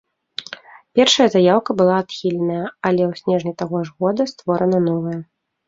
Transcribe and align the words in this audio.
Першая 0.99 1.27
заяўка 1.35 1.71
была 1.83 1.95
адхіленая, 2.05 2.63
але 2.87 3.01
ў 3.11 3.21
снежні 3.21 3.53
таго 3.63 3.77
ж 3.85 3.97
года 4.03 4.23
створана 4.35 4.85
новая. 4.91 5.19